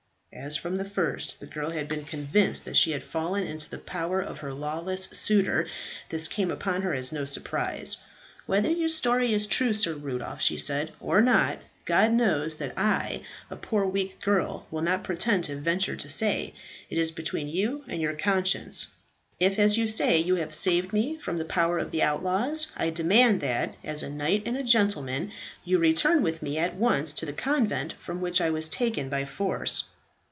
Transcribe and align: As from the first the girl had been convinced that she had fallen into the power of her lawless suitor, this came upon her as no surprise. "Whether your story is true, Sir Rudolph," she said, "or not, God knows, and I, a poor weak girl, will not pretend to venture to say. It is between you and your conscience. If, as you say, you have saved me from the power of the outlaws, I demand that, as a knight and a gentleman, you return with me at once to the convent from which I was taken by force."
As 0.33 0.55
from 0.55 0.77
the 0.77 0.85
first 0.89 1.41
the 1.41 1.45
girl 1.45 1.71
had 1.71 1.89
been 1.89 2.05
convinced 2.05 2.63
that 2.63 2.77
she 2.77 2.91
had 2.91 3.03
fallen 3.03 3.43
into 3.43 3.69
the 3.69 3.77
power 3.77 4.21
of 4.21 4.37
her 4.39 4.53
lawless 4.53 5.09
suitor, 5.11 5.67
this 6.07 6.29
came 6.29 6.49
upon 6.49 6.83
her 6.83 6.93
as 6.93 7.11
no 7.11 7.25
surprise. 7.25 7.97
"Whether 8.45 8.71
your 8.71 8.87
story 8.87 9.33
is 9.33 9.45
true, 9.45 9.73
Sir 9.73 9.93
Rudolph," 9.93 10.41
she 10.41 10.57
said, 10.57 10.93
"or 11.01 11.21
not, 11.21 11.59
God 11.83 12.13
knows, 12.13 12.61
and 12.61 12.71
I, 12.79 13.23
a 13.49 13.57
poor 13.57 13.85
weak 13.85 14.21
girl, 14.21 14.67
will 14.71 14.81
not 14.81 15.03
pretend 15.03 15.43
to 15.43 15.57
venture 15.57 15.97
to 15.97 16.09
say. 16.09 16.53
It 16.89 16.97
is 16.97 17.11
between 17.11 17.49
you 17.49 17.83
and 17.89 18.01
your 18.01 18.15
conscience. 18.15 18.87
If, 19.37 19.59
as 19.59 19.77
you 19.77 19.85
say, 19.85 20.17
you 20.17 20.35
have 20.35 20.53
saved 20.55 20.93
me 20.93 21.17
from 21.19 21.39
the 21.39 21.45
power 21.45 21.77
of 21.77 21.91
the 21.91 22.03
outlaws, 22.03 22.67
I 22.77 22.89
demand 22.89 23.41
that, 23.41 23.75
as 23.83 24.01
a 24.01 24.09
knight 24.09 24.43
and 24.45 24.55
a 24.55 24.63
gentleman, 24.63 25.33
you 25.65 25.77
return 25.77 26.23
with 26.23 26.41
me 26.41 26.57
at 26.57 26.75
once 26.77 27.11
to 27.15 27.25
the 27.25 27.33
convent 27.33 27.93
from 27.99 28.21
which 28.21 28.39
I 28.39 28.49
was 28.49 28.69
taken 28.69 29.09
by 29.09 29.25
force." 29.25 29.89